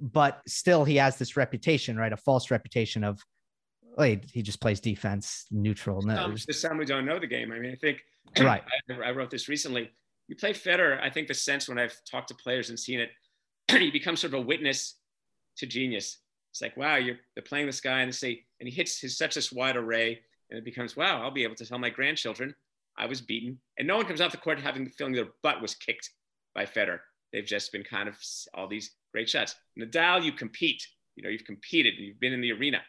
[0.00, 2.12] but still he has this reputation, right?
[2.12, 3.20] A false reputation of
[3.96, 6.02] Wait, he just plays defense neutral.
[6.02, 7.52] No, this time we don't know the game.
[7.52, 8.02] I mean, I think
[8.40, 8.62] right.
[8.90, 9.92] I, I, wrote this recently.
[10.28, 11.00] You play Federer.
[11.00, 13.10] I think the sense when I've talked to players and seen it,
[13.82, 14.96] you become sort of a witness
[15.58, 16.18] to genius.
[16.50, 19.18] It's like, wow, you're they're playing this guy and they say, and he hits his
[19.18, 22.54] such this wide array, and it becomes, wow, I'll be able to tell my grandchildren
[22.96, 23.58] I was beaten.
[23.78, 26.10] And no one comes off the court having the feeling their butt was kicked
[26.54, 27.00] by Federer.
[27.32, 28.16] They've just been kind of
[28.54, 29.56] all these great shots.
[29.78, 30.86] Nadal, you compete.
[31.16, 32.80] You know, you've competed, and you've been in the arena.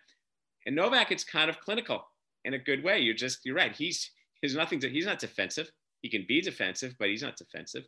[0.65, 2.03] And Novak, it's kind of clinical
[2.43, 2.99] in a good way.
[2.99, 3.75] You're just, you're right.
[3.75, 5.71] He's, he's nothing to, he's not defensive.
[6.05, 7.81] He can be defensive, but he's not defensive.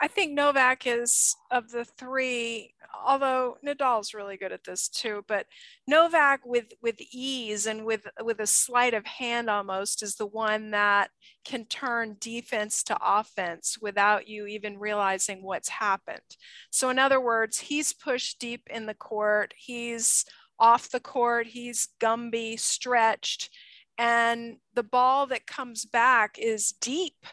[0.00, 2.74] I think Novak is of the three,
[3.06, 5.46] although Nadal's really good at this too, but
[5.86, 10.72] Novak with with ease and with with a sleight of hand almost is the one
[10.72, 11.10] that
[11.44, 16.18] can turn defense to offense without you even realizing what's happened.
[16.72, 20.24] So in other words, he's pushed deep in the court, he's
[20.58, 23.48] off the court, he's Gumby, stretched,
[23.98, 27.26] and the ball that comes back is deep,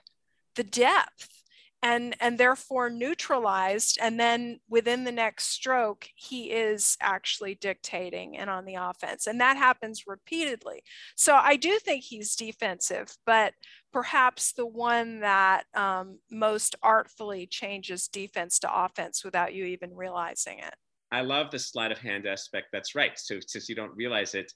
[0.55, 1.43] the depth
[1.83, 3.99] and and therefore neutralized.
[4.01, 9.27] And then within the next stroke he is actually dictating and on the offense.
[9.27, 10.81] And that happens repeatedly.
[11.15, 13.53] So i do think he's defensive but
[13.93, 20.59] perhaps the one that um, most artfully changes defense to offense without you even realizing
[20.59, 20.75] it.
[21.11, 22.67] I love the sleight of hand aspect.
[22.73, 23.17] That's right.
[23.17, 24.51] So since you don't realize it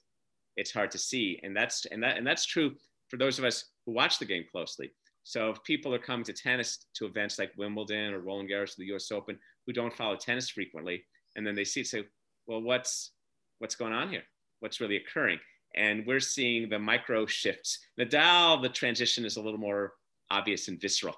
[0.56, 2.72] it's hard to see and that's and that and that's true
[3.08, 4.90] for those of us who watch the game closely
[5.24, 8.76] so if people are coming to tennis to events like Wimbledon or Roland Garros or
[8.78, 9.12] the U.S.
[9.12, 11.04] Open who don't follow tennis frequently,
[11.36, 12.04] and then they see it, say,
[12.46, 13.12] well, what's
[13.58, 14.22] what's going on here?
[14.60, 15.38] What's really occurring?
[15.76, 17.78] And we're seeing the micro shifts.
[17.98, 19.92] Nadal, the transition is a little more
[20.30, 21.14] obvious and visceral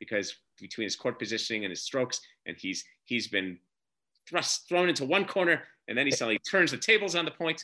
[0.00, 3.58] because between his court positioning and his strokes, and he's he's been
[4.28, 7.62] thrust thrown into one corner, and then he suddenly turns the tables on the point.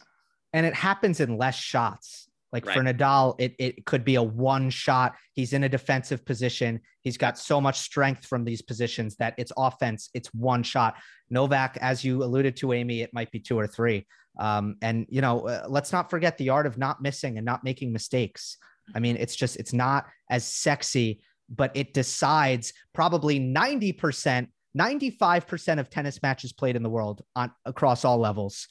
[0.53, 2.29] And it happens in less shots.
[2.53, 2.77] Like right.
[2.77, 5.15] for Nadal, it, it could be a one shot.
[5.35, 6.81] He's in a defensive position.
[7.03, 10.97] He's got so much strength from these positions that it's offense, it's one shot.
[11.29, 14.07] Novak, as you alluded to, Amy, it might be two or three.
[14.39, 17.65] Um, and, you know, uh, let's not forget the art of not missing and not
[17.65, 18.57] making mistakes.
[18.95, 25.91] I mean, it's just, it's not as sexy, but it decides probably 90%, 95% of
[25.91, 28.69] tennis matches played in the world on across all levels,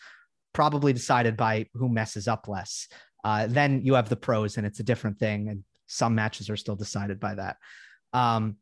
[0.58, 2.88] probably decided by who messes up less.
[3.24, 5.50] Uh, then you have the pros, and it's a different thing.
[5.50, 7.58] And some matches are still decided by that.
[8.12, 8.58] Um,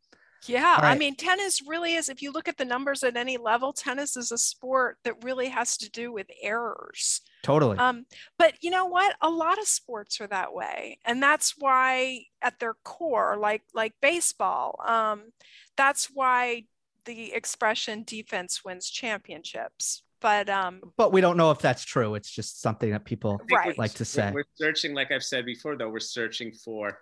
[0.46, 0.92] yeah, right.
[0.92, 2.10] I mean, tennis really is.
[2.10, 5.48] If you look at the numbers at any level, tennis is a sport that really
[5.48, 7.22] has to do with errors.
[7.44, 7.78] Totally.
[7.78, 8.06] Um,
[8.38, 9.16] but you know what?
[9.22, 13.94] A lot of sports are that way, and that's why, at their core, like like
[14.02, 15.32] baseball, um,
[15.78, 16.66] that's why
[17.06, 22.32] the expression "defense wins championships." But um but we don't know if that's true it's
[22.32, 23.78] just something that people right.
[23.78, 26.98] like to say we're searching like i've said before though we're searching for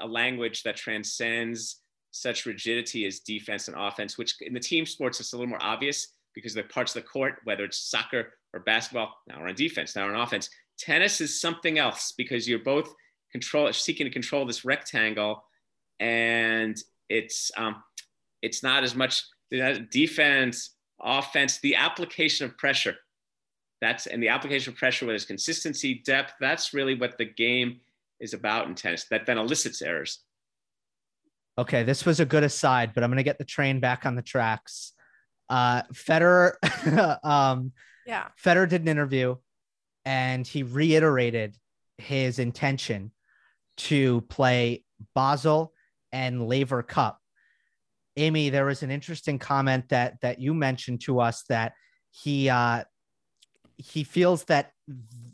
[0.00, 5.18] a language that transcends such rigidity as defense and offense which in the team sports
[5.18, 8.60] it's a little more obvious because the parts of the court whether it's soccer or
[8.60, 12.58] basketball now we're on defense now we're on offense tennis is something else because you're
[12.58, 12.92] both
[13.30, 15.42] control seeking to control this rectangle
[16.00, 16.76] and
[17.08, 17.82] it's um
[18.42, 19.24] it's not as much
[19.90, 22.96] defense offense, the application of pressure.
[23.80, 27.80] That's and the application of pressure, whether it's consistency, depth, that's really what the game
[28.20, 29.06] is about in tennis.
[29.10, 30.20] That then elicits errors.
[31.58, 34.22] Okay, this was a good aside, but I'm gonna get the train back on the
[34.22, 34.92] tracks.
[35.48, 36.54] Uh Federer,
[37.24, 37.72] um,
[38.06, 39.36] yeah, Federer did an interview,
[40.04, 41.56] and he reiterated
[41.98, 43.10] his intention
[43.76, 44.84] to play
[45.14, 45.72] Basel
[46.12, 47.21] and Laver Cup
[48.16, 51.72] Amy, there was an interesting comment that that you mentioned to us that
[52.10, 52.84] he uh,
[53.76, 54.72] he feels that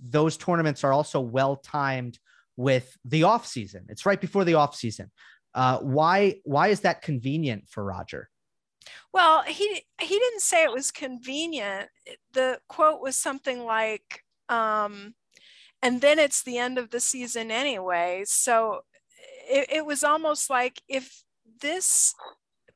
[0.03, 2.19] those tournaments are also well timed
[2.57, 3.87] with the off season.
[3.89, 5.11] It's right before the off season.
[5.55, 8.29] Uh, why why is that convenient for Roger?
[9.13, 11.89] Well, he he didn't say it was convenient.
[12.33, 15.15] The quote was something like, um,
[15.83, 18.83] "And then it's the end of the season anyway." So
[19.49, 21.23] it, it was almost like if
[21.61, 22.15] this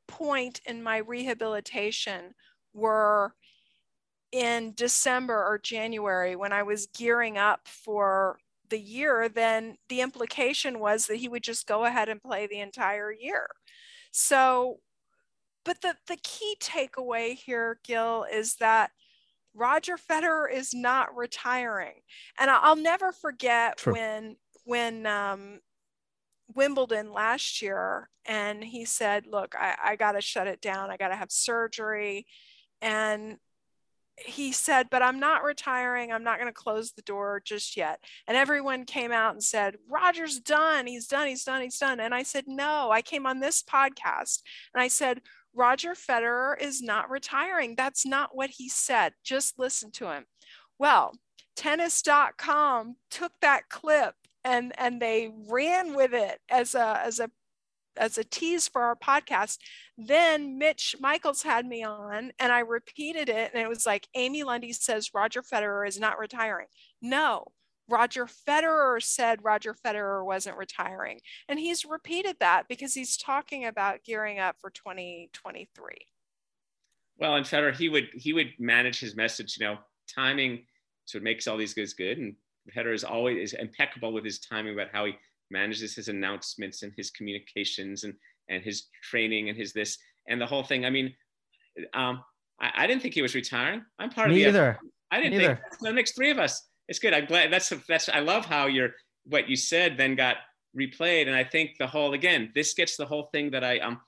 [0.09, 2.35] point in my rehabilitation
[2.75, 3.35] were
[4.33, 8.39] in December or January when I was gearing up for
[8.71, 12.61] the year, then the implication was that he would just go ahead and play the
[12.61, 13.47] entire year.
[14.11, 14.79] So,
[15.65, 18.91] but the, the key takeaway here, Gill, is that
[19.55, 22.01] Roger Federer is not retiring.
[22.39, 23.93] And I'll never forget True.
[23.93, 25.61] when when um,
[26.55, 30.91] Wimbledon last year and he said, Look, I, I got to shut it down.
[30.91, 32.27] I got to have surgery.
[32.81, 33.39] And
[34.17, 36.13] he said, But I'm not retiring.
[36.13, 38.01] I'm not going to close the door just yet.
[38.27, 40.87] And everyone came out and said, Roger's done.
[40.87, 41.29] He's done.
[41.29, 41.63] He's done.
[41.63, 42.01] He's done.
[42.01, 44.43] And I said, No, I came on this podcast
[44.75, 45.21] and I said,
[45.55, 47.75] Roger Federer is not retiring.
[47.77, 49.13] That's not what he said.
[49.23, 50.25] Just listen to him.
[50.79, 51.13] Well,
[51.57, 54.15] tennis.com took that clip
[54.45, 57.31] and and they ran with it as a as a
[57.97, 59.59] as a tease for our podcast.
[59.99, 64.43] Then Mitch Michaels had me on and I repeated it and it was like Amy
[64.43, 66.69] Lundy says Roger Federer is not retiring.
[67.03, 67.45] No,
[67.89, 71.21] Roger Federer said Roger Federer wasn't retiring.
[71.49, 75.69] And he's repeated that because he's talking about gearing up for 2023.
[77.19, 79.79] Well, and Federer, he would he would manage his message, you know,
[80.13, 80.65] timing
[81.05, 82.19] so it makes all these goods good.
[82.19, 82.35] And
[82.77, 85.15] Federer is always is impeccable with his timing about how he
[85.51, 88.15] manages his announcements and his communications and
[88.49, 89.99] and his training and his this
[90.29, 90.85] and the whole thing.
[90.85, 91.15] I mean,
[91.95, 92.23] um,
[92.61, 93.85] I, I didn't think he was retiring.
[93.99, 94.79] I'm part Me of the either.
[95.11, 95.55] I didn't Neither.
[95.57, 96.69] think the next three of us.
[96.89, 97.13] It's good.
[97.13, 98.91] I'm glad that's that's I love how your
[99.25, 100.37] what you said then got
[100.79, 101.27] replayed.
[101.27, 104.01] And I think the whole again, this gets the whole thing that I um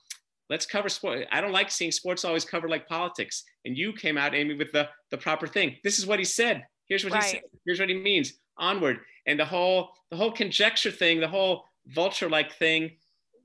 [0.49, 1.27] let's cover sport.
[1.31, 3.43] I don't like seeing sports always covered like politics.
[3.65, 5.77] And you came out, Amy, with the the proper thing.
[5.83, 6.65] This is what he said.
[6.87, 7.41] Here's what he said.
[7.65, 8.33] Here's what he means.
[8.57, 8.99] Onward.
[9.27, 12.91] And the whole the whole conjecture thing, the whole vulture like thing,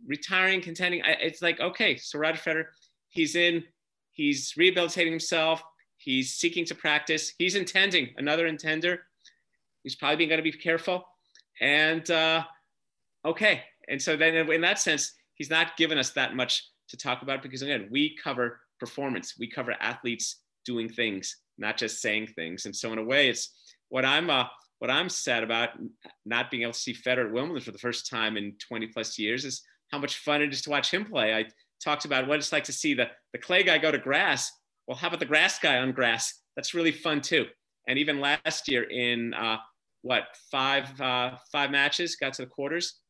[0.07, 1.03] retiring, contending.
[1.03, 2.65] I, it's like okay, so Roger Federer,
[3.09, 3.65] he's in,
[4.13, 5.63] he's rehabilitating himself.
[5.97, 7.35] He's seeking to practice.
[7.39, 8.99] He's intending another intender.
[9.83, 11.05] He's probably going to be careful.
[11.61, 12.45] And uh,
[13.25, 17.23] okay, and so then in that sense, he's not given us that much to talk
[17.23, 19.35] about because again, we cover performance.
[19.39, 22.67] We cover athletes doing things, not just saying things.
[22.67, 23.51] And so in a way, it's
[23.89, 24.45] what I'm uh,
[24.81, 25.71] what I'm sad about
[26.25, 29.19] not being able to see Federer at Wimbledon for the first time in 20 plus
[29.19, 29.63] years is
[29.93, 31.35] how much fun it is to watch him play.
[31.35, 31.45] I
[31.85, 34.51] talked about what it's like to see the, the clay guy go to grass.
[34.87, 36.33] Well, how about the grass guy on grass?
[36.57, 37.47] That's really fun too.
[37.87, 39.59] And even last year in uh,
[40.03, 43.01] what five uh, five matches, got to the quarters.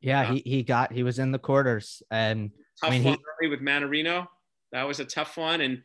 [0.00, 2.50] Yeah, he, he got he was in the quarters and
[2.80, 4.26] Tough I mean, he- one early with Mannarino.
[4.72, 5.82] That was a tough one, and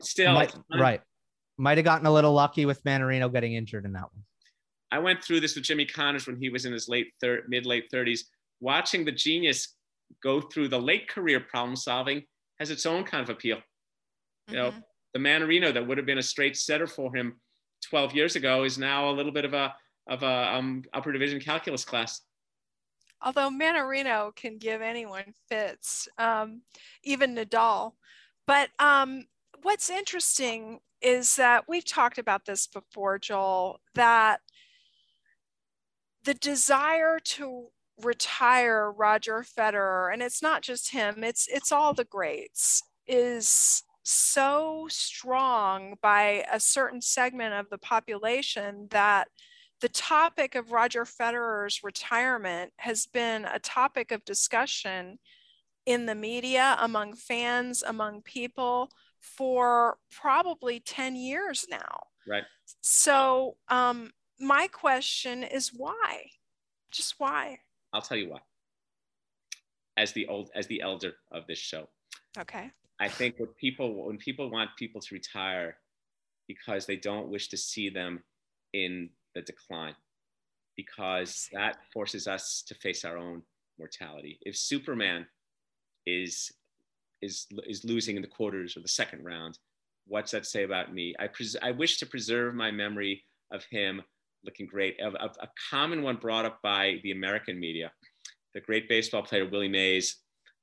[0.00, 1.00] still, might, right.
[1.56, 4.24] Might have gotten a little lucky with Mannarino getting injured in that one.
[4.94, 7.66] I went through this with Jimmy Connors when he was in his late thir- mid
[7.66, 8.26] late 30s.
[8.60, 9.74] Watching the genius
[10.22, 12.22] go through the late career problem solving
[12.60, 13.60] has its own kind of appeal.
[14.46, 14.84] You know, Mhm.
[15.12, 17.40] the Mannarino that would have been a straight setter for him
[17.82, 19.74] 12 years ago is now a little bit of a
[20.06, 22.20] of a um, upper division calculus class.
[23.20, 26.62] Although Mannarino can give anyone fits, um,
[27.02, 27.96] even Nadal.
[28.46, 29.26] But um,
[29.62, 34.40] what's interesting is that we've talked about this before, Joel, that
[36.24, 37.68] the desire to
[38.02, 44.86] retire Roger Federer, and it's not just him, it's it's all the greats, is so
[44.90, 49.28] strong by a certain segment of the population that
[49.80, 55.18] the topic of Roger Federer's retirement has been a topic of discussion
[55.86, 62.04] in the media, among fans, among people for probably 10 years now.
[62.26, 62.44] Right.
[62.80, 64.10] So, um,
[64.40, 66.30] my question is why?
[66.90, 67.58] Just why?
[67.92, 68.40] I'll tell you why.
[69.96, 71.88] As the old as the elder of this show,
[72.38, 72.70] Okay.
[73.00, 75.76] I think what people when people want people to retire
[76.48, 78.22] because they don't wish to see them
[78.72, 79.94] in the decline
[80.76, 83.42] because that forces us to face our own
[83.78, 84.38] mortality.
[84.42, 85.26] If Superman
[86.06, 86.52] is
[87.22, 89.58] is is losing in the quarters or the second round,
[90.06, 91.14] what's that say about me?
[91.18, 94.02] I pres- I wish to preserve my memory of him
[94.44, 95.00] looking great.
[95.00, 97.92] Of, of a common one brought up by the American media,
[98.54, 100.16] the great baseball player Willie Mays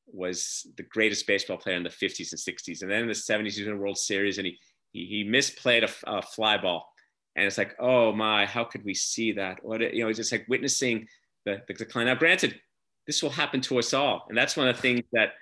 [0.08, 2.82] was the greatest baseball player in the 50s and 60s.
[2.82, 4.58] And then in the 70s, he was in a World Series and he,
[4.92, 6.88] he, he misplayed a fly ball.
[7.36, 9.60] And it's like, oh my, how could we see that?
[9.64, 11.08] What, you know, it's just like witnessing
[11.46, 12.08] the, the decline.
[12.08, 12.60] Now, granted,
[13.08, 14.26] this will happen to us all.
[14.28, 15.34] And that's one of the things that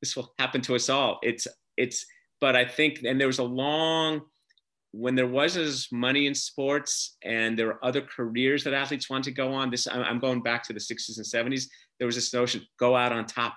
[0.00, 1.18] this will happen to us all.
[1.22, 1.46] It's,
[1.76, 2.04] it's,
[2.40, 4.22] but I think, and there was a long,
[4.98, 9.24] when there was as money in sports and there were other careers that athletes wanted
[9.24, 11.66] to go on, this, I'm going back to the 60s and 70s,
[11.98, 13.54] there was this notion, go out on top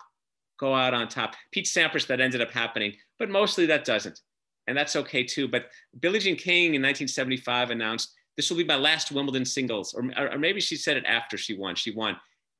[0.61, 1.35] go out on top.
[1.51, 4.21] Pete Sampras, that ended up happening, but mostly that doesn't.
[4.67, 5.47] And that's okay too.
[5.47, 5.65] But
[5.99, 9.93] Billie Jean King in 1975 announced, this will be my last Wimbledon singles.
[9.93, 11.75] Or, or maybe she said it after she won.
[11.75, 12.15] She won.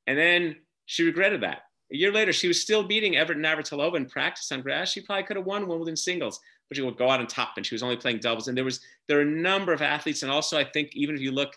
[0.07, 0.57] And then
[0.87, 1.59] she regretted that.
[1.93, 4.91] A year later, she was still beating Evert Navratilova in practice on grass.
[4.91, 6.39] She probably could have won Wimbledon singles,
[6.71, 8.47] but she would go out on top and she was only playing doubles.
[8.47, 10.23] And there was there are a number of athletes.
[10.23, 11.53] And also, I think even if you look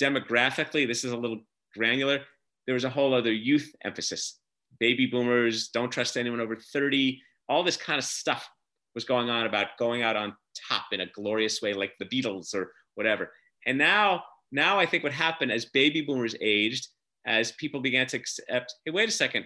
[0.00, 1.40] demographically, this is a little
[1.76, 2.20] granular,
[2.64, 4.40] there was a whole other youth emphasis
[4.80, 8.48] baby boomers, don't trust anyone over 30, all this kind of stuff
[8.94, 10.34] was going on about going out on
[10.68, 13.30] top in a glorious way, like the Beatles or whatever.
[13.66, 16.88] And now, now I think what happened as baby boomers aged,
[17.26, 19.44] as people began to accept, hey, wait a second,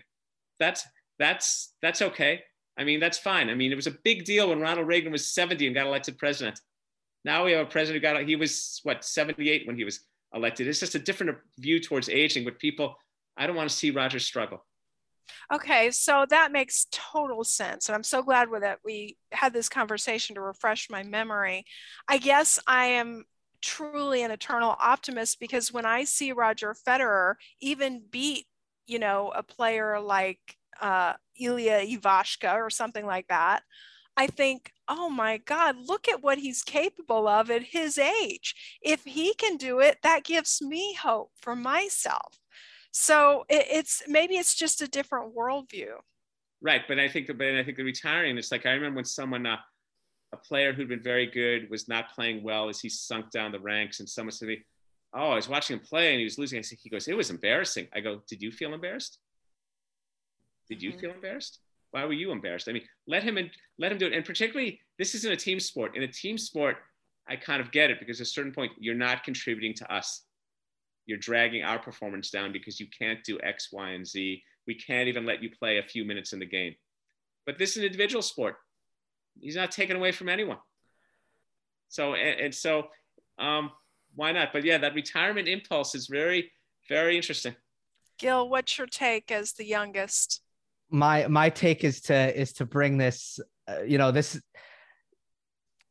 [0.61, 0.87] that's
[1.19, 2.43] that's that's okay.
[2.81, 3.51] I mean, that's fine.
[3.51, 6.17] I mean, it was a big deal when Ronald Reagan was 70 and got elected
[6.17, 6.59] president.
[7.27, 10.01] Now we have a president who got he was what 78 when he was
[10.35, 10.67] elected.
[10.67, 12.45] It's just a different view towards aging.
[12.45, 12.97] But people,
[13.37, 14.65] I don't want to see Roger struggle.
[15.53, 17.89] Okay, so that makes total sense.
[17.89, 18.79] And I'm so glad with it.
[18.83, 21.67] We had this conversation to refresh my memory.
[22.09, 23.25] I guess I am
[23.61, 28.47] truly an eternal optimist because when I see Roger Federer even beat,
[28.87, 33.63] you know, a player like uh, Ilya Ivashka or something like that,
[34.17, 38.79] I think, oh my God, look at what he's capable of at his age.
[38.83, 42.39] If he can do it, that gives me hope for myself.
[42.93, 45.93] So it, it's maybe it's just a different worldview.
[46.61, 48.37] Right, but I think, but I think the retiring.
[48.37, 49.57] It's like I remember when someone, uh,
[50.33, 53.61] a player who'd been very good, was not playing well as he sunk down the
[53.61, 54.65] ranks, and someone said to me,
[55.15, 57.17] "Oh, I was watching him play and he was losing." I said, "He goes, it
[57.17, 59.19] was embarrassing." I go, "Did you feel embarrassed?
[60.71, 61.01] Did you mm-hmm.
[61.01, 61.59] feel embarrassed?
[61.91, 62.69] Why were you embarrassed?
[62.69, 64.15] I mean, let him and let him do it.
[64.15, 65.97] And particularly, this isn't a team sport.
[65.97, 66.77] In a team sport,
[67.29, 70.23] I kind of get it because at a certain point, you're not contributing to us
[71.11, 74.43] you're dragging our performance down because you can't do X, Y, and Z.
[74.69, 76.77] We can't even let you play a few minutes in the game.
[77.47, 78.57] But this is an individual sport.
[79.41, 80.59] He's not taken away from anyone.
[81.89, 82.85] So and, and so
[83.39, 83.73] um,
[84.15, 84.53] why not?
[84.53, 86.53] But yeah, that retirement impulse is very,
[86.89, 87.57] very interesting.
[88.17, 90.43] Gill, what's your take as the youngest?
[90.91, 93.39] My my take is to is to bring this.
[93.69, 94.41] Uh, you know this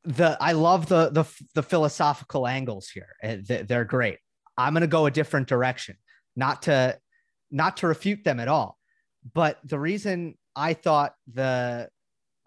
[0.03, 1.25] the I love the the
[1.55, 3.15] the philosophical angles here.
[3.21, 4.17] They're great.
[4.57, 5.95] I'm going to go a different direction,
[6.35, 6.97] not to
[7.51, 8.77] not to refute them at all.
[9.33, 11.89] But the reason I thought the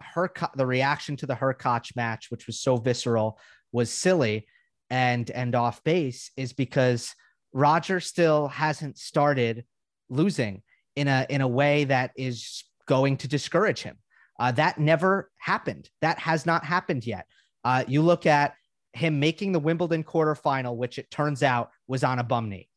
[0.01, 3.39] her the reaction to the Hurkacz match, which was so visceral,
[3.71, 4.47] was silly
[4.89, 7.15] and and off base, is because
[7.53, 9.65] Roger still hasn't started
[10.09, 10.63] losing
[10.95, 13.97] in a in a way that is going to discourage him.
[14.39, 15.89] Uh, that never happened.
[16.01, 17.27] That has not happened yet.
[17.63, 18.55] Uh, you look at
[18.93, 22.69] him making the Wimbledon quarterfinal, which it turns out was on a bum knee.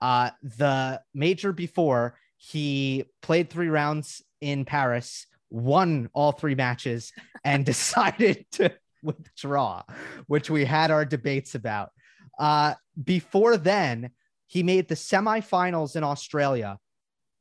[0.00, 7.12] Uh, the major before, he played three rounds in Paris, won all three matches,
[7.44, 9.82] and decided to withdraw,
[10.26, 11.90] which we had our debates about.
[12.38, 14.10] Uh, before then,
[14.46, 16.78] he made the semifinals in Australia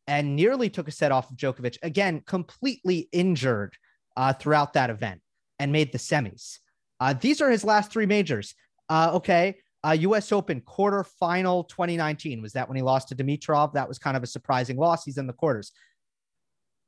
[0.10, 1.78] and nearly took a set off of Djokovic.
[1.84, 3.78] Again, completely injured
[4.18, 5.22] uh, throughout that event
[5.60, 6.58] and made the semis.
[7.00, 8.56] Uh, these are his last three majors.
[8.90, 9.58] Uh, okay.
[9.86, 12.42] Uh, US Open quarterfinal 2019.
[12.42, 13.74] Was that when he lost to Dimitrov?
[13.74, 15.06] That was kind of a surprising loss.
[15.06, 15.72] He's in the quarters.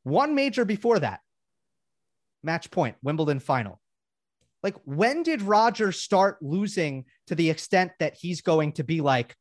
[0.01, 1.19] One major before that,
[2.43, 3.79] match point, Wimbledon final.
[4.63, 9.35] Like, when did Roger start losing to the extent that he's going to be like,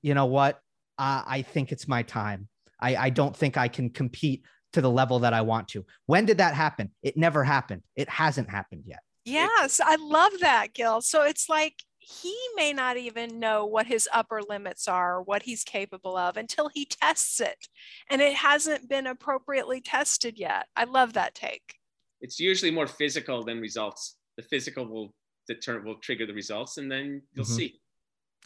[0.00, 0.56] you know what?
[0.98, 2.48] Uh, I think it's my time.
[2.80, 5.84] I, I don't think I can compete to the level that I want to.
[6.06, 6.90] When did that happen?
[7.02, 7.82] It never happened.
[7.96, 9.00] It hasn't happened yet.
[9.24, 11.00] Yes, I love that, Gill.
[11.00, 15.42] So it's like he may not even know what his upper limits are, or what
[15.42, 17.68] he's capable of until he tests it.
[18.08, 20.66] And it hasn't been appropriately tested yet.
[20.74, 21.74] I love that take.
[22.20, 24.16] It's usually more physical than results.
[24.36, 25.14] The physical will
[25.46, 27.54] deter will trigger the results and then you'll mm-hmm.
[27.54, 27.80] see.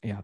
[0.03, 0.21] Yeah.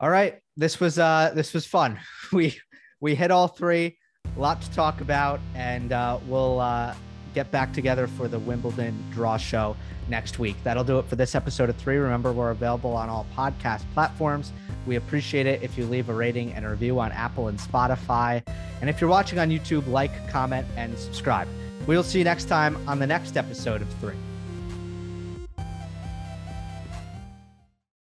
[0.00, 0.40] All right.
[0.56, 1.98] This was uh this was fun.
[2.32, 2.58] We
[3.02, 3.98] we hit all three.
[4.34, 6.94] A lot to talk about and uh we'll uh
[7.34, 9.76] get back together for the Wimbledon draw show
[10.08, 10.56] next week.
[10.64, 11.96] That'll do it for this episode of three.
[11.96, 14.52] Remember, we're available on all podcast platforms.
[14.86, 18.42] We appreciate it if you leave a rating and a review on Apple and Spotify.
[18.80, 21.48] And if you're watching on YouTube, like, comment, and subscribe.
[21.86, 24.16] We will see you next time on the next episode of three.